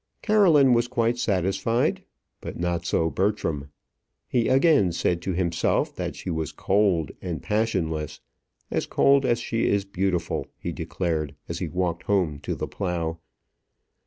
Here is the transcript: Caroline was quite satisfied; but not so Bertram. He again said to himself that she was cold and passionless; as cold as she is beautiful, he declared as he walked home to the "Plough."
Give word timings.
Caroline 0.23 0.73
was 0.73 0.87
quite 0.87 1.19
satisfied; 1.19 2.01
but 2.41 2.57
not 2.59 2.87
so 2.87 3.11
Bertram. 3.11 3.69
He 4.27 4.47
again 4.47 4.91
said 4.93 5.21
to 5.21 5.33
himself 5.33 5.95
that 5.95 6.15
she 6.15 6.31
was 6.31 6.51
cold 6.51 7.11
and 7.21 7.39
passionless; 7.43 8.19
as 8.71 8.87
cold 8.87 9.27
as 9.27 9.39
she 9.39 9.67
is 9.69 9.85
beautiful, 9.85 10.47
he 10.57 10.71
declared 10.71 11.35
as 11.47 11.59
he 11.59 11.67
walked 11.67 12.01
home 12.05 12.39
to 12.39 12.55
the 12.55 12.67
"Plough." 12.67 13.19